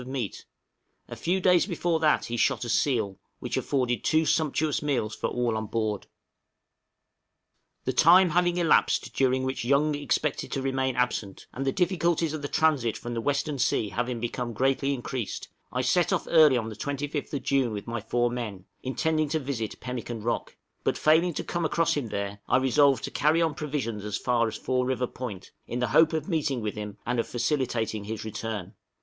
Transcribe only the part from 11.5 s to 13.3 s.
and the difficulties of the transit from the